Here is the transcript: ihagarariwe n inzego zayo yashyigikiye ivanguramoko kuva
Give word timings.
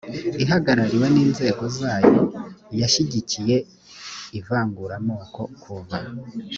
ihagarariwe 0.43 1.07
n 1.13 1.17
inzego 1.25 1.63
zayo 1.77 2.17
yashyigikiye 2.79 3.55
ivanguramoko 4.39 5.41
kuva 5.61 5.97